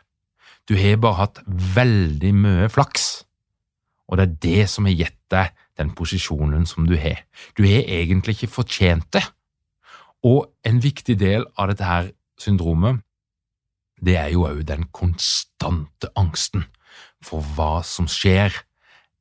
Du 0.69 0.75
har 0.77 0.97
bare 1.01 1.19
hatt 1.19 1.41
veldig 1.47 2.31
mye 2.33 2.69
flaks, 2.73 3.25
og 4.09 4.17
det 4.17 4.25
er 4.25 4.35
det 4.45 4.65
som 4.69 4.85
har 4.85 4.97
gitt 4.97 5.17
deg 5.33 5.53
den 5.77 5.91
posisjonen 5.97 6.65
som 6.69 6.85
du 6.87 6.95
har. 6.97 7.25
Du 7.57 7.65
har 7.65 7.85
egentlig 7.89 8.37
ikke 8.37 8.53
fortjent 8.59 9.09
det. 9.13 9.23
Og 10.25 10.45
en 10.65 10.81
viktig 10.81 11.17
del 11.21 11.45
av 11.57 11.69
dette 11.69 11.85
her 11.85 12.11
syndromet, 12.41 13.01
det 14.01 14.17
er 14.19 14.31
jo 14.33 14.45
òg 14.47 14.63
den 14.67 14.87
konstante 14.93 16.09
angsten 16.19 16.65
for 17.23 17.45
hva 17.55 17.81
som 17.85 18.09
skjer 18.11 18.53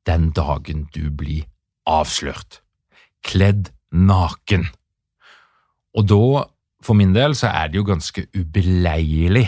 den 0.05 0.29
dagen 0.35 0.85
du 0.93 1.09
blir 1.09 1.45
avslørt, 1.89 2.61
kledd 3.25 3.71
naken. 3.89 4.67
Og 5.95 6.09
da, 6.09 6.45
for 6.85 6.97
min 6.97 7.15
del, 7.15 7.33
så 7.33 7.49
er 7.49 7.71
det 7.71 7.79
jo 7.79 7.87
ganske 7.87 8.27
ubeleilig 8.37 9.47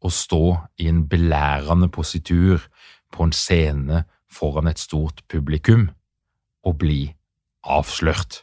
å 0.00 0.10
stå 0.12 0.44
i 0.80 0.88
en 0.88 1.04
belærende 1.10 1.90
positur 1.92 2.64
på 3.12 3.26
en 3.26 3.34
scene 3.34 4.04
foran 4.32 4.70
et 4.70 4.80
stort 4.80 5.24
publikum 5.28 5.88
og 6.64 6.78
bli 6.80 7.00
avslørt 7.68 8.42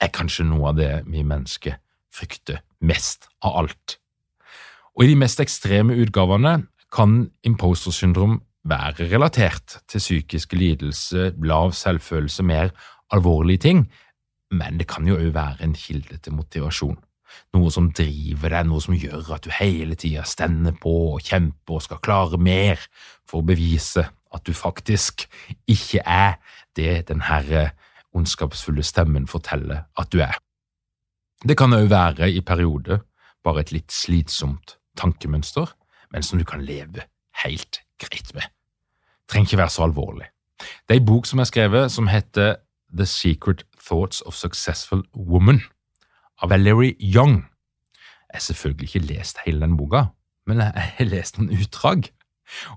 er 0.00 0.12
kanskje 0.14 0.46
noe 0.46 0.70
av 0.70 0.78
det 0.78 0.92
vi 1.08 1.24
mennesker 1.26 1.78
frykter 2.14 2.62
mest 2.80 3.26
av 3.44 3.58
alt. 3.62 3.98
Og 4.96 5.04
I 5.04 5.12
de 5.12 5.18
mest 5.18 5.40
ekstreme 5.42 5.96
utgavene 6.02 6.60
kan 6.94 7.20
imposter 7.46 7.94
syndrom 7.94 8.40
være 8.68 9.08
relatert 9.12 9.78
til 9.88 10.02
psykiske 10.02 10.56
lidelser, 10.58 11.34
lav 11.44 11.74
selvfølelse, 11.76 12.42
mer 12.42 12.72
alvorlige 13.14 13.64
ting, 13.66 13.84
men 14.50 14.80
det 14.80 14.88
kan 14.88 15.06
jo 15.08 15.18
òg 15.18 15.34
være 15.34 15.64
en 15.64 15.76
kilde 15.76 16.18
til 16.22 16.36
motivasjon. 16.36 16.96
Noe 17.56 17.70
som 17.72 17.90
driver 17.94 18.52
deg, 18.52 18.68
noe 18.68 18.82
som 18.84 18.96
gjør 18.96 19.34
at 19.36 19.46
du 19.46 19.52
hele 19.54 19.96
tida 19.98 20.24
stender 20.28 20.76
på 20.80 20.94
og 21.14 21.24
kjemper 21.24 21.78
og 21.78 21.84
skal 21.84 22.02
klare 22.04 22.40
mer 22.40 22.82
for 23.28 23.40
å 23.40 23.48
bevise 23.48 24.04
at 24.34 24.44
du 24.44 24.52
faktisk 24.56 25.24
ikke 25.70 26.02
er 26.04 26.38
det 26.76 27.08
den 27.08 27.24
herre 27.28 27.70
ondskapsfulle 28.16 28.84
stemmen 28.86 29.28
forteller 29.28 29.86
at 29.98 30.12
du 30.12 30.20
er. 30.24 30.36
Det 31.44 31.56
kan 31.58 31.74
òg 31.74 31.88
være 31.90 32.30
i 32.32 32.42
perioder 32.42 33.04
bare 33.46 33.62
et 33.62 33.72
litt 33.72 33.94
slitsomt 33.94 34.76
tankemønster, 34.98 35.70
men 36.12 36.24
som 36.26 36.40
du 36.40 36.44
kan 36.44 36.64
leve 36.64 37.06
helt 37.44 37.82
greit 38.02 38.32
med. 38.34 38.48
Trenger 39.28 39.52
ikke 39.52 39.62
være 39.62 39.74
så 39.74 39.86
alvorlig. 39.86 40.28
Det 40.58 40.96
er 40.96 40.98
ei 40.98 41.06
bok 41.06 41.28
som 41.28 41.38
er 41.38 41.48
skrevet 41.48 41.92
som 41.94 42.08
heter 42.10 42.56
The 42.90 43.06
Secret 43.06 43.64
Thoughts 43.78 44.22
of 44.26 44.34
Successful 44.34 45.04
Woman 45.14 45.62
av 46.42 46.50
Valerie 46.52 46.96
Young. 47.00 47.42
Jeg 48.28 48.36
har 48.36 48.44
selvfølgelig 48.44 48.88
ikke 48.88 49.06
lest 49.08 49.38
hele 49.46 49.60
den 49.60 49.76
boka, 49.76 50.04
men 50.46 50.62
jeg 50.62 50.88
har 50.98 51.08
lest 51.08 51.38
noen 51.38 51.52
utdrag. 51.56 52.10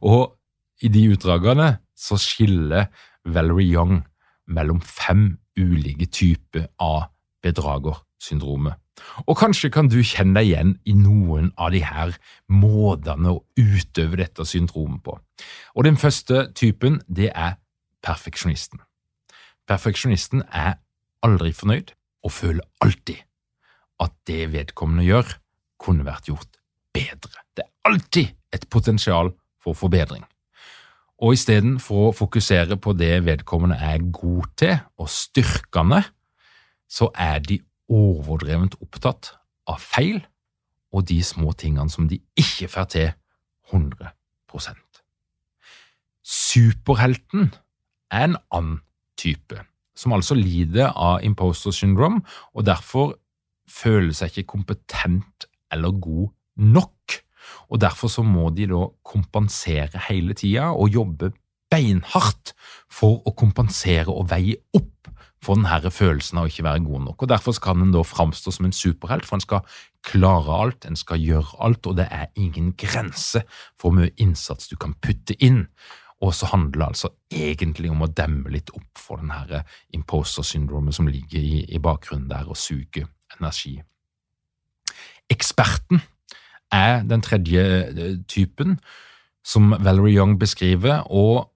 Og 0.02 0.36
i 0.82 0.90
de 0.92 1.08
utdragene 1.14 1.76
så 1.98 2.18
skiller 2.20 2.90
Valerie 3.26 3.70
Young 3.74 4.02
mellom 4.48 4.82
fem 4.82 5.38
ulike 5.60 6.08
typer 6.10 6.68
av 6.82 7.12
bedragersyndromet. 7.44 8.78
Og 9.26 9.38
kanskje 9.38 9.72
kan 9.74 9.90
du 9.90 10.02
kjenne 10.06 10.38
deg 10.38 10.52
igjen 10.52 10.76
i 10.86 10.94
noen 10.98 11.50
av 11.58 11.72
de 11.74 11.82
her 11.86 12.14
måtene 12.52 13.34
å 13.34 13.42
utøve 13.58 14.20
dette 14.20 14.46
syndromet 14.46 15.02
på. 15.06 15.18
Og 15.76 15.84
Den 15.84 15.98
første 15.98 16.52
typen 16.54 17.02
det 17.08 17.32
er 17.34 17.58
perfeksjonisten. 18.06 18.82
Perfeksjonisten 19.68 20.44
er 20.50 20.78
aldri 21.24 21.54
fornøyd 21.54 21.94
og 22.26 22.34
føler 22.34 22.66
alltid 22.82 23.22
at 24.02 24.14
det 24.28 24.50
vedkommende 24.54 25.06
gjør, 25.06 25.38
kunne 25.82 26.06
vært 26.06 26.30
gjort 26.30 26.60
bedre. 26.94 27.46
Det 27.56 27.66
er 27.66 27.90
alltid 27.90 28.34
et 28.54 28.68
potensial 28.70 29.32
for 29.62 29.78
forbedring. 29.78 30.26
Og 31.22 31.38
istedenfor 31.38 32.10
å 32.10 32.16
fokusere 32.18 32.80
på 32.82 32.96
det 32.98 33.14
vedkommende 33.28 33.78
er 33.78 34.02
god 34.14 34.50
til, 34.58 34.80
og 34.98 35.10
styrkende, 35.10 36.02
så 36.90 37.12
er 37.14 37.40
de 37.46 37.60
overdrevent 37.92 38.76
opptatt 38.82 39.36
av 39.70 39.80
feil 39.84 40.20
og 40.92 41.06
de 41.08 41.22
små 41.24 41.54
tingene 41.56 41.92
som 41.92 42.10
de 42.10 42.20
ikke 42.40 42.68
får 42.72 42.90
til 42.96 43.12
100% 43.72 44.88
Superhelten 46.32 47.52
er 48.12 48.28
en 48.28 48.38
annen 48.54 48.80
type, 49.20 49.58
som 49.96 50.14
altså 50.16 50.36
lider 50.38 50.92
av 50.96 51.24
imposter 51.26 51.74
syndrome, 51.76 52.22
og 52.54 52.66
derfor 52.68 53.16
føler 53.72 54.14
seg 54.18 54.34
ikke 54.34 54.54
kompetent 54.58 55.48
eller 55.72 55.96
god 56.04 56.32
nok 56.62 57.22
og 57.72 57.82
Derfor 57.82 58.12
så 58.12 58.24
må 58.26 58.50
de 58.56 58.68
da 58.70 58.86
kompensere 59.08 60.02
hele 60.10 60.36
tida 60.38 60.72
og 60.72 60.92
jobbe 60.94 61.32
beinhardt 61.72 62.54
for 62.92 63.22
å 63.26 63.34
kompensere 63.38 64.12
og 64.12 64.30
veie 64.32 64.60
opp 64.78 64.90
for 65.42 65.58
denne 65.58 65.90
følelsen 65.90 66.38
av 66.38 66.46
å 66.46 66.52
ikke 66.52 66.66
være 66.68 66.84
god 66.86 67.06
nok. 67.08 67.24
Og 67.24 67.32
Derfor 67.32 67.56
skal 67.58 67.80
en 67.82 67.94
da 67.96 68.04
framstå 68.06 68.54
som 68.54 68.68
en 68.68 68.76
superhelt, 68.76 69.26
for 69.26 69.40
en 69.40 69.46
skal 69.46 69.80
klare 70.06 70.58
alt, 70.66 70.86
en 70.86 71.00
skal 71.00 71.24
gjøre 71.24 71.58
alt, 71.66 71.88
og 71.88 71.98
det 71.98 72.06
er 72.12 72.30
ingen 72.36 72.76
grense 72.78 73.42
for 73.80 73.90
hvor 73.90 73.98
mye 73.98 74.14
innsats 74.22 74.70
du 74.70 74.76
kan 74.78 74.94
putte 75.02 75.38
inn. 75.42 75.64
Og 76.22 76.36
så 76.38 76.52
handler 76.52 76.78
det 76.78 76.90
altså 76.92 77.10
egentlig 77.34 77.90
om 77.90 78.04
å 78.06 78.12
demme 78.14 78.52
litt 78.54 78.70
opp 78.78 79.02
for 79.02 79.24
denne 79.24 79.64
imposter 79.96 80.46
syndromet 80.46 80.94
som 80.94 81.10
ligger 81.10 81.42
i, 81.42 81.64
i 81.66 81.82
bakgrunnen 81.82 82.30
der 82.30 82.52
og 82.52 82.60
suger 82.60 83.08
energi. 83.40 83.78
Eksperten 85.32 86.02
er 86.72 87.04
den 87.08 87.22
tredje 87.22 87.64
eh, 87.88 88.18
typen 88.28 88.80
som 89.44 89.72
Valerie 89.80 90.18
Young 90.18 90.40
beskriver, 90.40 91.04
og 91.10 91.52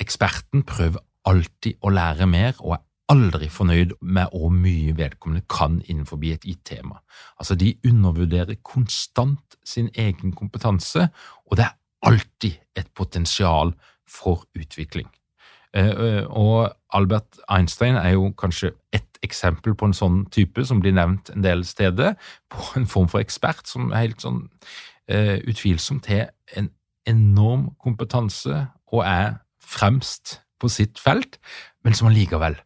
eksperten 0.00 0.64
prøver 0.66 1.02
alltid 1.24 1.80
å 1.84 1.92
lære 1.92 2.26
mer 2.28 2.58
og 2.60 2.76
er 2.76 2.84
aldri 3.12 3.50
fornøyd 3.52 3.96
med 4.00 4.32
hvor 4.32 4.52
mye 4.52 4.94
vedkommende 4.96 5.44
kan 5.50 5.80
innenfor 5.84 6.20
et 6.24 6.44
gitt-tema. 6.44 7.02
Altså, 7.38 7.54
de 7.54 7.74
undervurderer 7.84 8.56
konstant 8.62 9.58
sin 9.64 9.90
egen 9.94 10.32
kompetanse, 10.32 11.08
og 11.46 11.56
det 11.56 11.66
er 11.66 11.76
alltid 12.02 12.56
et 12.76 12.88
potensial 12.94 13.74
for 14.08 14.46
utvikling. 14.56 15.08
Eh, 15.74 15.86
eh, 15.90 16.24
og 16.30 16.72
Albert 16.92 17.40
Einstein 17.48 17.96
er 17.96 18.14
jo 18.14 18.32
kanskje 18.38 18.72
eksempel 19.22 19.76
på 19.78 19.88
en 19.88 19.96
sånn 19.96 20.24
type 20.34 20.64
som 20.66 20.80
blir 20.82 20.94
nevnt 20.96 21.30
en 21.34 21.44
del 21.44 21.64
steder, 21.66 22.16
på 22.50 22.64
en 22.78 22.88
form 22.90 23.08
for 23.12 23.22
ekspert 23.22 23.68
som 23.70 23.92
er 23.92 24.08
helt 24.08 24.24
sånn 24.24 24.44
uh, 25.12 25.38
utvilsomt 25.46 26.08
har 26.10 26.32
en 26.56 26.70
enorm 27.08 27.70
kompetanse 27.82 28.66
og 28.92 29.02
er 29.06 29.38
fremst 29.60 30.38
på 30.60 30.70
sitt 30.72 31.00
felt, 31.00 31.38
men 31.84 31.96
som 31.96 32.08
allikevel 32.08 32.56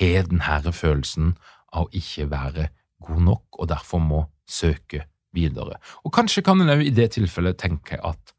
har 0.00 0.28
denne 0.30 0.72
følelsen 0.72 1.34
av 1.74 1.90
ikke 1.92 2.30
være 2.30 2.68
god 3.04 3.20
nok, 3.20 3.58
og 3.58 3.68
derfor 3.68 4.00
må 4.00 4.22
søke 4.48 5.04
videre. 5.34 5.78
Og 6.04 6.12
kanskje 6.14 6.44
kan 6.46 6.60
en 6.62 6.72
òg 6.72 6.84
i 6.86 6.94
det 6.94 7.10
tilfellet 7.16 7.58
tenke 7.60 7.98
at 8.00 8.34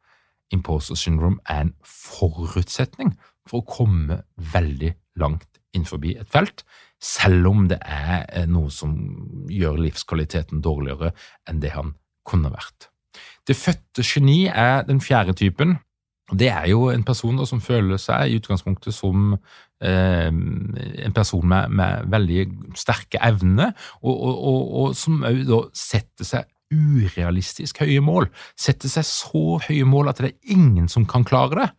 imposter 0.53 0.97
syndrome 0.97 1.41
er 1.49 1.65
en 1.65 1.73
forutsetning 1.85 3.15
for 3.49 3.61
å 3.61 3.67
komme 3.67 4.21
veldig 4.53 4.93
langt 5.21 5.59
innenfor 5.75 5.99
et 6.07 6.31
felt, 6.31 6.63
selv 7.05 7.51
om 7.51 7.67
det 7.69 7.79
er 7.81 8.25
eh, 8.31 8.49
noe 8.49 8.71
som 8.73 8.95
gjør 9.51 9.79
livskvaliteten 9.83 10.63
dårligere 10.65 11.13
enn 11.49 11.61
det 11.61 11.75
han 11.75 11.93
kunne 12.25 12.51
vært. 12.53 12.89
Det 13.45 13.57
fødte 13.57 14.05
geni 14.05 14.45
er 14.49 14.85
den 14.87 15.01
fjerde 15.03 15.35
typen. 15.37 15.77
Det 16.33 16.49
er 16.49 16.65
jo 16.71 16.87
en 16.89 17.03
person 17.05 17.37
som 17.45 17.61
føler 17.61 18.01
seg 18.01 18.31
i 18.31 18.39
utgangspunktet 18.39 18.95
som 18.97 19.35
eh, 19.83 20.31
en 20.31 21.13
person 21.13 21.45
med, 21.45 21.69
med, 21.69 22.09
veldig 22.09 22.47
sterke 22.79 23.21
evner, 23.21 23.75
og, 24.01 24.15
og, 24.15 24.35
og, 24.49 24.75
og 24.81 24.97
som 24.97 25.21
òg 25.29 25.69
setter 25.77 26.25
seg 26.25 26.49
urealistisk 26.73 27.83
høye 27.83 28.01
mål. 28.01 28.31
Setter 28.57 28.89
seg 28.89 29.05
så 29.05 29.59
høye 29.67 29.85
mål 29.85 30.09
at 30.09 30.23
det 30.23 30.31
er 30.31 30.55
ingen 30.57 30.89
som 30.91 31.05
kan 31.09 31.25
klare 31.27 31.59
det. 31.61 31.69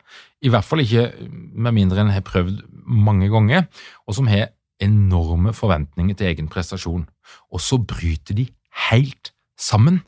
I 0.47 0.53
hvert 0.53 0.67
fall 0.67 0.85
ikke 0.85 1.09
med 1.57 1.75
mindre 1.75 2.05
en 2.05 2.13
har 2.13 2.23
prøvd 2.25 2.61
mange 2.87 3.27
ganger, 3.33 3.67
og 4.07 4.15
som 4.15 4.29
har 4.31 4.53
enorme 4.83 5.53
forventninger 5.53 6.15
til 6.15 6.31
egen 6.31 6.49
prestasjon. 6.51 7.07
Og 7.51 7.61
så 7.61 7.77
bryter 7.77 8.37
de 8.37 8.47
helt 8.89 9.33
sammen 9.59 10.01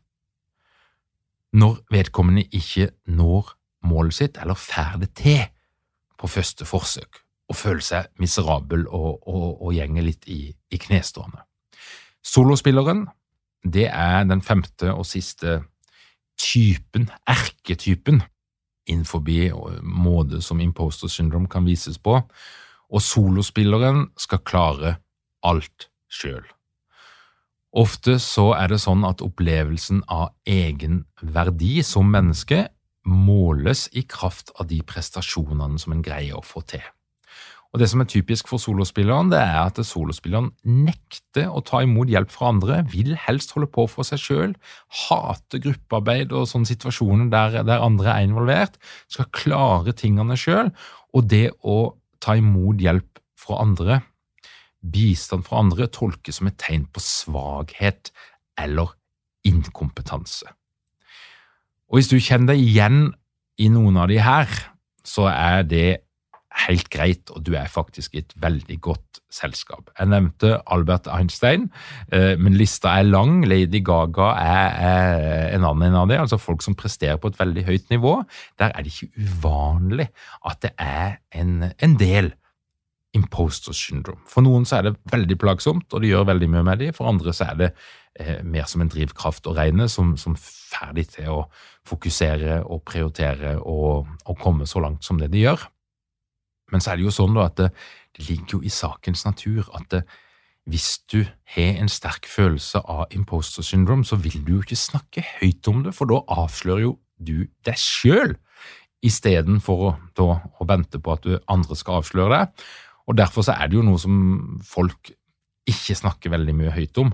når 1.53 1.79
vedkommende 1.91 2.45
ikke 2.53 2.91
når 3.09 3.55
målet 3.89 4.13
sitt 4.13 4.37
eller 4.37 4.59
får 4.59 4.99
det 5.01 5.13
til 5.17 5.41
på 6.19 6.27
første 6.27 6.65
forsøk, 6.67 7.21
og 7.49 7.55
føler 7.55 7.81
seg 7.81 8.09
miserabel 8.19 8.85
og, 8.87 9.27
og, 9.27 9.61
og 9.63 9.73
gjenger 9.73 10.05
litt 10.05 10.27
i, 10.27 10.41
i 10.51 10.77
knestående. 10.77 11.41
Solospilleren 12.25 13.07
det 13.63 13.87
er 13.87 14.23
den 14.27 14.41
femte 14.41 14.93
og 14.93 15.07
siste 15.07 15.61
typen, 16.39 17.09
erketypen, 17.27 18.21
innenfor 18.89 19.23
måte 19.83 20.41
som 20.41 20.59
imposter 20.59 21.07
syndrome 21.07 21.47
kan 21.47 21.65
vises 21.65 21.99
på, 21.99 22.21
og 22.89 23.03
solospilleren 23.05 24.07
skal 24.19 24.41
klare 24.45 24.95
alt 25.45 25.89
sjøl. 26.09 26.43
Ofte 27.77 28.17
så 28.17 28.49
er 28.57 28.71
det 28.71 28.81
sånn 28.81 29.05
at 29.05 29.21
opplevelsen 29.21 30.01
av 30.09 30.31
egen 30.49 31.03
verdi 31.21 31.83
som 31.85 32.09
menneske 32.09 32.65
måles 33.09 33.87
i 33.93 34.03
kraft 34.09 34.49
av 34.57 34.69
de 34.71 34.81
prestasjonene 34.85 35.77
som 35.81 35.93
en 35.93 36.05
greier 36.05 36.39
å 36.39 36.45
få 36.45 36.65
til. 36.65 36.83
Og 37.69 37.77
Det 37.79 37.85
som 37.91 38.01
er 38.01 38.09
typisk 38.09 38.47
for 38.49 38.57
solospilleren, 38.57 39.29
det 39.29 39.37
er 39.37 39.59
at 39.61 39.77
solospilleren 39.85 40.49
nekter 40.65 41.51
å 41.53 41.61
ta 41.61 41.83
imot 41.85 42.09
hjelp 42.09 42.31
fra 42.33 42.49
andre, 42.49 42.79
vil 42.89 43.13
helst 43.13 43.53
holde 43.53 43.69
på 43.69 43.85
for 43.85 44.07
seg 44.07 44.17
sjøl, 44.23 44.55
hater 45.05 45.61
gruppearbeid 45.61 46.33
og 46.33 46.49
sånne 46.49 46.65
situasjoner 46.65 47.29
der, 47.29 47.59
der 47.69 47.85
andre 47.85 48.15
er 48.15 48.25
involvert, 48.25 48.81
skal 49.05 49.29
klare 49.29 49.93
tingene 49.93 50.33
sjøl. 50.33 50.73
Og 51.13 51.29
det 51.29 51.51
å 51.61 51.93
ta 52.23 52.35
imot 52.39 52.81
hjelp 52.81 53.19
fra 53.39 53.61
andre, 53.63 54.01
bistand 54.79 55.45
fra 55.47 55.61
andre, 55.63 55.87
tolkes 55.91 56.39
som 56.39 56.49
et 56.49 56.59
tegn 56.61 56.85
på 56.91 57.03
svakhet 57.03 58.11
eller 58.59 58.95
inkompetanse. 59.47 60.47
Og 61.89 61.99
Hvis 61.99 62.11
du 62.11 62.19
kjenner 62.21 62.53
deg 62.53 62.63
igjen 62.63 62.99
i 63.59 63.69
noen 63.71 63.97
av 63.97 64.09
de 64.11 64.19
her, 64.21 64.49
så 65.03 65.29
er 65.31 65.63
det 65.65 66.03
helt 66.65 66.89
greit, 66.93 67.29
og 67.33 67.43
du 67.47 67.53
er 67.57 67.69
faktisk 67.71 68.15
i 68.15 68.23
et 68.23 68.33
veldig 68.41 68.79
godt 68.83 69.21
selskap. 69.33 69.91
Jeg 69.93 70.09
nevnte 70.11 70.57
Albert 70.71 71.07
Einstein, 71.11 71.69
eh, 72.11 72.35
men 72.39 72.57
lista 72.57 72.97
er 72.97 73.07
lang. 73.07 73.43
Lady 73.47 73.83
Gaga 73.85 74.33
er 74.41 75.53
en 75.55 75.65
annen 75.67 75.95
av 75.95 76.09
det. 76.09 76.19
altså 76.19 76.41
Folk 76.41 76.65
som 76.65 76.75
presterer 76.75 77.17
på 77.21 77.31
et 77.31 77.39
veldig 77.39 77.65
høyt 77.65 77.89
nivå. 77.93 78.23
Der 78.59 78.73
er 78.73 78.83
det 78.83 78.93
ikke 78.93 79.25
uvanlig 79.25 80.09
at 80.45 80.61
det 80.65 80.73
er 80.77 81.19
en, 81.31 81.71
en 81.77 81.97
del 81.99 82.33
imposter 83.17 83.73
syndrome. 83.73 84.21
For 84.29 84.45
noen 84.45 84.67
så 84.69 84.79
er 84.79 84.89
det 84.89 84.99
veldig 85.09 85.37
plagsomt, 85.41 85.87
og 85.93 86.03
det 86.03 86.11
gjør 86.11 86.29
veldig 86.29 86.49
mye 86.53 86.67
med 86.67 86.83
dem. 86.83 86.93
For 86.93 87.09
andre 87.09 87.33
så 87.33 87.49
er 87.49 87.57
det 87.63 87.69
eh, 88.19 88.43
mer 88.45 88.69
som 88.69 88.83
en 88.83 88.91
drivkraft 88.91 89.49
å 89.49 89.55
regne, 89.57 89.89
som, 89.89 90.15
som 90.21 90.37
ferdig 90.37 91.09
til 91.15 91.31
å 91.33 91.41
fokusere 91.89 92.61
og 92.69 92.83
prioritere 92.87 93.57
og, 93.59 94.09
og 94.25 94.41
komme 94.41 94.69
så 94.69 94.83
langt 94.83 95.07
som 95.07 95.21
det 95.21 95.31
de 95.33 95.47
gjør. 95.47 95.65
Men 96.71 96.83
så 96.83 96.91
er 96.91 96.99
det 96.99 97.07
jo 97.07 97.13
sånn 97.13 97.37
at 97.41 97.57
det, 97.59 97.69
det 98.17 98.27
ligger 98.29 98.57
jo 98.57 98.63
i 98.65 98.73
sakens 98.73 99.25
natur 99.27 99.69
at 99.77 99.87
det, 99.93 100.03
hvis 100.69 100.99
du 101.09 101.23
har 101.55 101.79
en 101.81 101.89
sterk 101.89 102.27
følelse 102.29 102.81
av 102.85 103.07
imposter 103.15 103.65
syndrome, 103.65 104.05
så 104.05 104.19
vil 104.21 104.41
du 104.45 104.57
jo 104.57 104.63
ikke 104.63 104.77
snakke 104.77 105.23
høyt 105.39 105.69
om 105.71 105.81
det, 105.85 105.95
for 105.97 106.09
da 106.09 106.19
avslører 106.43 106.83
jo 106.83 106.97
du 107.17 107.47
deg 107.65 107.79
sjøl, 107.79 108.35
istedenfor 109.05 109.85
å, 109.87 109.93
da, 110.17 110.27
å 110.59 110.67
vente 110.67 110.99
på 111.01 111.15
at 111.15 111.25
du, 111.25 111.37
andre 111.49 111.77
skal 111.79 112.01
avsløre 112.01 112.35
deg. 112.35 112.67
Og 113.09 113.17
Derfor 113.17 113.47
så 113.47 113.55
er 113.55 113.69
det 113.69 113.79
jo 113.79 113.85
noe 113.87 113.99
som 114.01 114.19
folk 114.67 115.13
ikke 115.69 115.97
snakker 115.97 116.33
veldig 116.33 116.55
mye 116.57 116.75
høyt 116.75 116.99
om, 117.01 117.11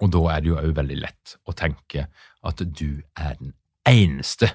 og 0.00 0.12
da 0.12 0.20
er 0.34 0.42
det 0.42 0.50
jo 0.50 0.58
òg 0.60 0.76
veldig 0.76 0.98
lett 1.00 1.34
å 1.48 1.54
tenke 1.56 2.06
at 2.48 2.62
du 2.64 3.02
er 3.16 3.36
den 3.40 3.54
eneste 3.88 4.50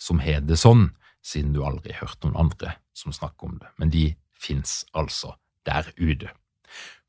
som 0.00 0.20
har 0.22 0.42
det 0.46 0.58
sånn, 0.60 0.88
siden 1.24 1.54
du 1.54 1.62
aldri 1.64 1.94
har 1.94 2.08
hørt 2.08 2.24
noen 2.24 2.36
andre 2.46 2.76
som 2.96 3.14
snakker 3.14 3.48
om 3.48 3.58
det, 3.60 3.70
men 3.80 3.92
de 3.92 4.10
fins 4.38 4.82
altså 4.94 5.34
der 5.66 5.88
ute. 5.96 6.30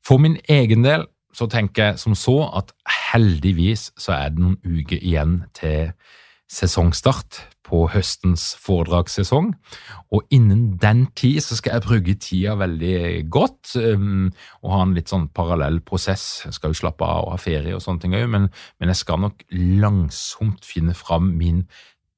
For 0.04 0.22
min 0.22 0.38
egen 0.48 0.84
del 0.86 1.06
så 1.36 1.48
tenker 1.52 1.90
jeg 1.90 2.00
som 2.00 2.14
så 2.16 2.38
at 2.56 2.72
heldigvis 3.12 3.90
så 4.00 4.16
er 4.16 4.32
det 4.32 4.40
noen 4.40 4.60
uker 4.64 5.02
igjen 5.02 5.42
til 5.56 5.92
sesongstart 6.46 7.40
på 7.66 7.80
høstens 7.90 8.52
foredragssesong, 8.62 9.48
og 10.14 10.34
innen 10.34 10.76
den 10.78 11.06
tid 11.18 11.40
så 11.42 11.58
skal 11.58 11.74
jeg 11.76 11.86
bruke 11.88 12.14
tida 12.22 12.54
veldig 12.60 13.26
godt 13.32 13.74
um, 13.82 14.28
og 14.62 14.70
ha 14.70 14.84
en 14.84 14.94
litt 14.94 15.10
sånn 15.10 15.26
parallell 15.34 15.80
prosess. 15.86 16.44
Jeg 16.46 16.54
skal 16.56 16.70
jo 16.70 16.78
slappe 16.78 17.08
av 17.08 17.26
og 17.26 17.34
ha 17.34 17.40
ferie 17.42 17.74
og 17.74 17.82
sånne 17.82 18.04
ting 18.04 18.14
òg, 18.14 18.28
men, 18.30 18.46
men, 18.78 18.94
jeg 18.94 19.02
skal 19.02 19.24
nok 19.26 19.42
langsomt 19.82 20.66
finne 20.66 20.94
fram 20.94 21.34
min 21.40 21.64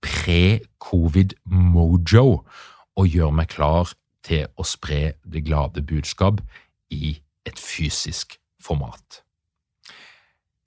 pre-covid-mojo 0.04 2.26
og 2.98 3.06
gjør 3.06 3.30
meg 3.34 3.48
klar 3.54 3.94
til 4.26 4.46
å 4.58 4.66
spre 4.66 5.12
det 5.24 5.44
glade 5.46 5.82
budskap 5.86 6.40
i 6.90 7.18
et 7.48 7.58
fysisk 7.60 8.38
format. 8.62 9.22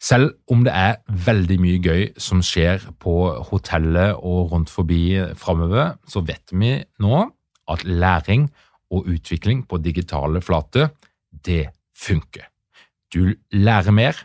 Selv 0.02 0.32
om 0.50 0.64
det 0.66 0.74
er 0.74 0.98
veldig 1.06 1.60
mye 1.62 1.82
gøy 1.84 2.08
som 2.18 2.42
skjer 2.42 2.88
på 3.02 3.14
hotellet 3.52 4.18
og 4.18 4.54
rundt 4.54 4.72
forbi 4.74 5.20
framover, 5.38 6.00
så 6.10 6.24
vet 6.26 6.56
vi 6.56 6.80
nå 7.04 7.20
at 7.70 7.86
læring 7.86 8.48
og 8.92 9.06
utvikling 9.14 9.62
på 9.70 9.78
digitale 9.78 10.42
flater, 10.42 10.90
det 11.32 11.70
funker. 11.94 12.48
Du 13.14 13.36
lærer 13.54 13.92
mer, 13.92 14.18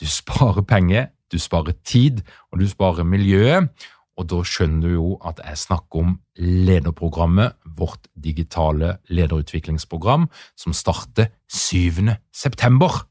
du 0.00 0.06
sparer 0.08 0.62
penger, 0.62 1.10
du 1.32 1.38
sparer 1.38 1.76
tid, 1.84 2.22
og 2.50 2.62
du 2.62 2.68
sparer 2.68 3.04
miljøet, 3.04 3.68
og 4.14 4.28
da 4.30 4.40
skjønner 4.46 4.84
du 4.84 4.92
jo 4.94 5.08
at 5.26 5.40
jeg 5.42 5.60
snakker 5.64 6.04
om 6.04 6.12
lederprogrammet, 6.38 7.56
vårt 7.64 8.06
digitale 8.14 8.98
lederutviklingsprogram, 9.10 10.28
som 10.54 10.76
starter 10.76 11.32
7. 11.50 12.14
september. 12.32 13.02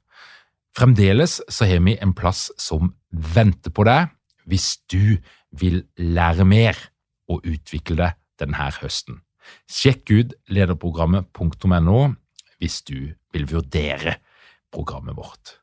Fremdeles 0.73 1.41
så 1.51 1.67
har 1.69 1.83
vi 1.85 1.97
en 2.01 2.15
plass 2.15 2.47
som 2.57 2.93
venter 3.11 3.73
på 3.73 3.85
deg 3.87 4.13
hvis 4.49 4.77
du 4.91 5.19
vil 5.55 5.83
lære 5.99 6.47
mer 6.47 6.79
og 7.31 7.45
utvikle 7.47 7.99
deg 7.99 8.19
denne 8.41 8.71
høsten. 8.79 9.21
Sjekk 9.67 10.11
ut 10.11 10.35
lederprogrammet.no 10.51 11.99
hvis 12.63 12.79
du 12.87 13.11
vil 13.35 13.49
vurdere 13.51 14.17
programmet 14.73 15.17
vårt. 15.19 15.59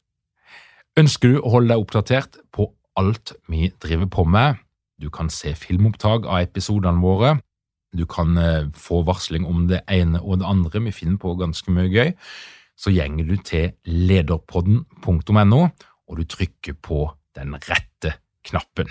Ønsker 1.01 1.33
du 1.33 1.41
å 1.41 1.55
holde 1.57 1.73
deg 1.73 1.83
oppdatert 1.83 2.41
på 2.53 2.69
alt 3.01 3.33
vi 3.49 3.71
driver 3.81 4.11
på 4.11 4.27
med, 4.29 4.61
du 5.01 5.09
kan 5.13 5.31
se 5.33 5.55
filmopptak 5.57 6.27
av 6.29 6.43
episodene 6.45 7.01
våre. 7.03 7.39
Du 7.97 8.05
kan 8.07 8.37
eh, 8.39 8.69
få 8.77 9.03
varsling 9.07 9.47
om 9.49 9.67
det 9.71 9.83
ene 9.91 10.21
og 10.23 10.41
det 10.41 10.49
andre. 10.49 10.83
Vi 10.87 10.95
finner 10.95 11.19
på 11.19 11.35
ganske 11.41 11.73
mye 11.75 11.91
gøy. 11.91 12.13
Så 12.79 12.93
gjenger 12.95 13.27
du 13.29 13.37
til 13.45 13.73
lederpodden.no, 13.85 15.61
og 16.09 16.19
du 16.19 16.25
trykker 16.25 16.79
på 16.81 17.11
den 17.37 17.55
rette 17.55 18.15
knappen. 18.47 18.89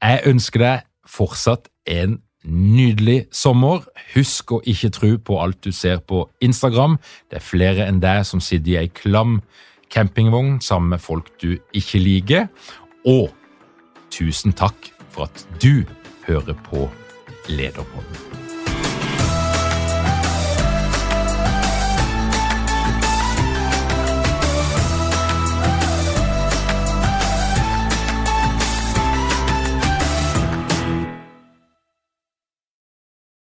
Jeg 0.00 0.22
ønsker 0.30 0.64
deg 0.64 0.86
fortsatt 1.08 1.68
en 1.90 2.20
nydelig 2.44 3.26
sommer. 3.34 3.84
Husk 4.14 4.54
å 4.56 4.62
ikke 4.64 4.92
tro 4.96 5.10
på 5.20 5.40
alt 5.42 5.60
du 5.64 5.72
ser 5.76 6.00
på 6.00 6.24
Instagram. 6.40 6.96
Det 7.28 7.40
er 7.40 7.44
flere 7.44 7.88
enn 7.88 8.00
deg 8.00 8.24
som 8.28 8.40
sitter 8.40 8.72
i 8.72 8.78
ei 8.84 8.88
klam 8.88 9.40
campingvogn 9.90 10.60
sammen 10.64 10.94
med 10.94 11.02
folk 11.02 11.32
du 11.42 11.58
ikke 11.76 12.00
liker. 12.00 12.48
Og 13.04 13.28
tusen 14.14 14.56
takk 14.56 14.92
for 15.10 15.28
at 15.28 15.46
du 15.62 15.84
hører 16.26 16.54
på 16.70 16.88
Lederpodden. 17.48 18.39